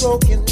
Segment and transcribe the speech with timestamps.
[0.00, 0.49] broken.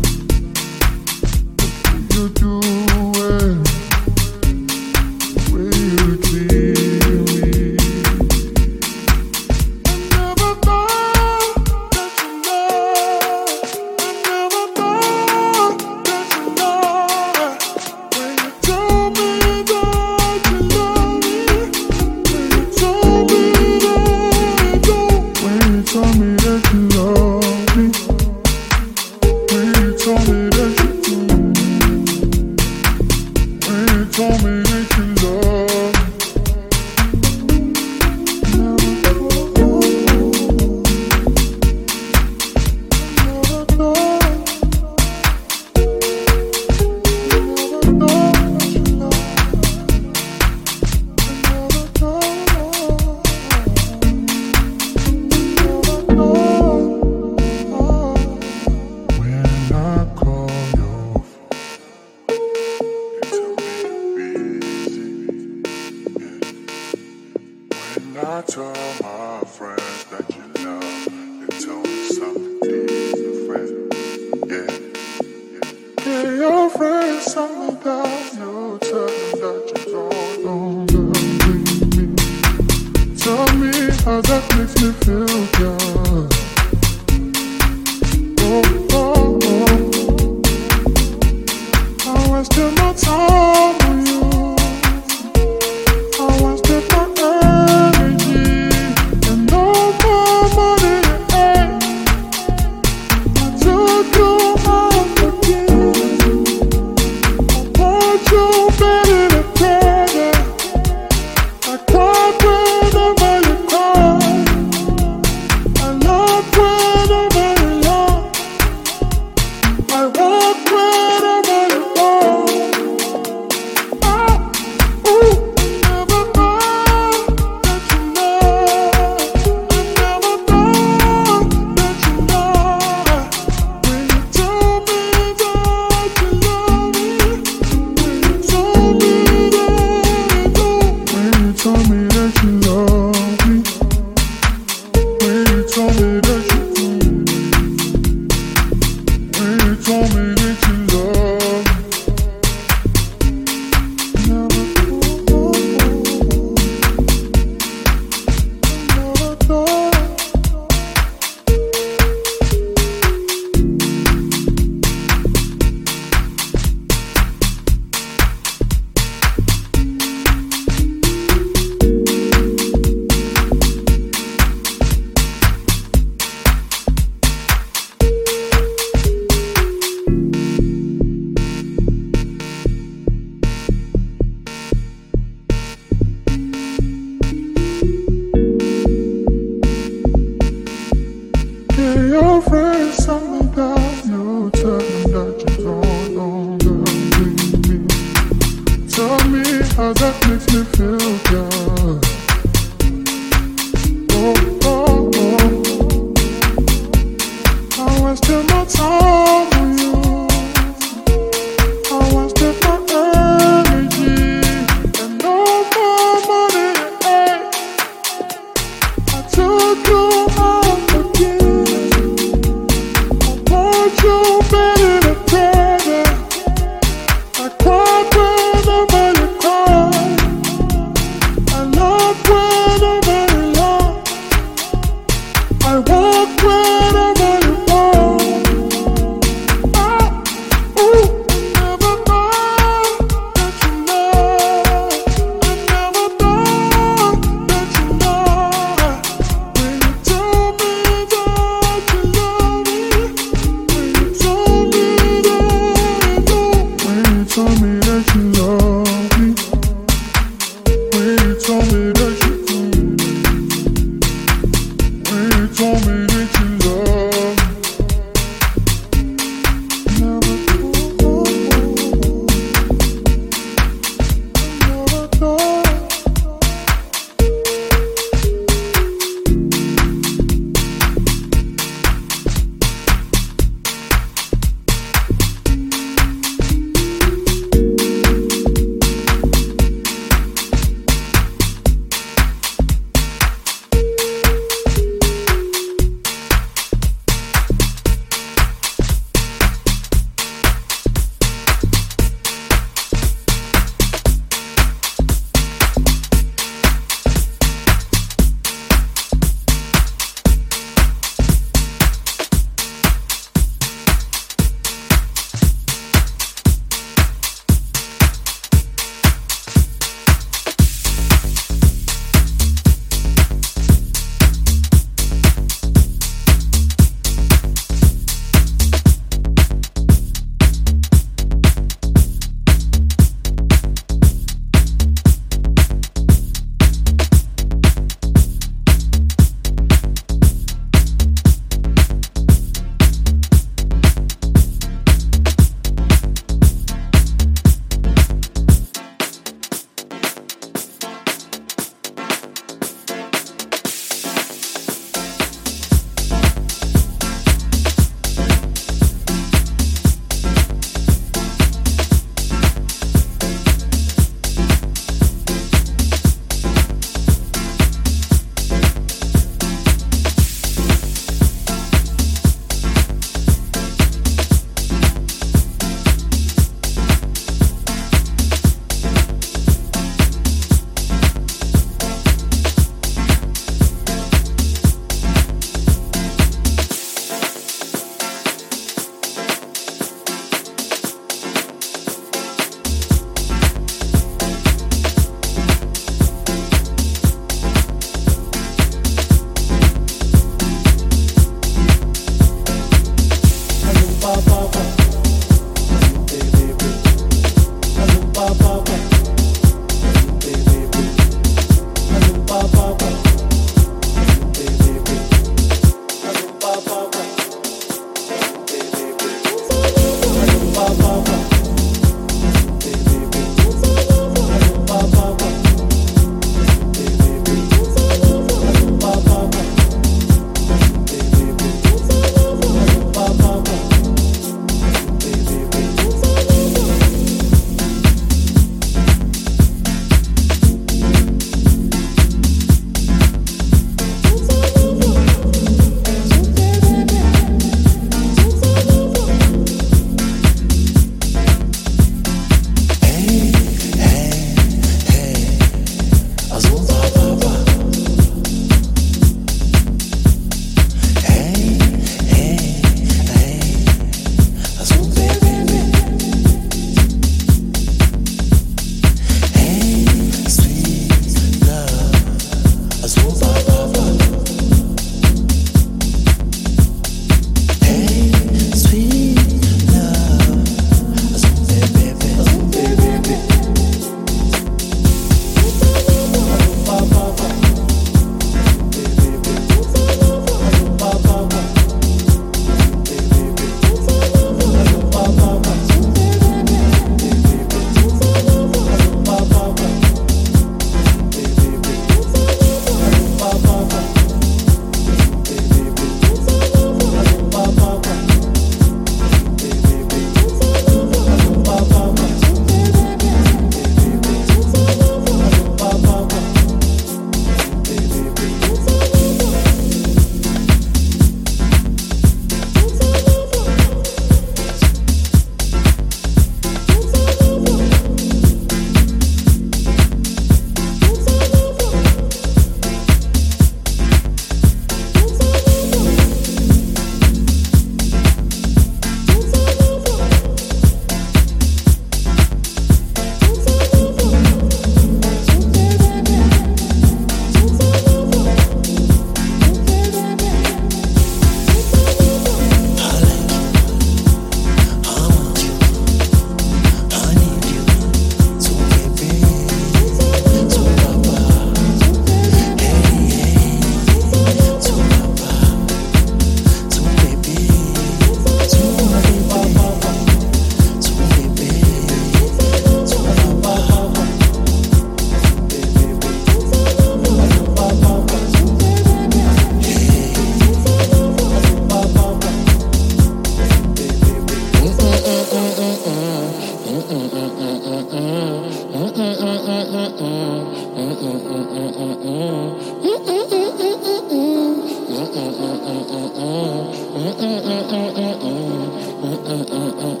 [599.30, 600.00] Baba